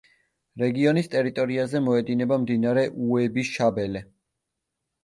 [0.61, 4.05] რეგიონის ტერიტორიაზე მოედინება მდინარე უები-შაბელე.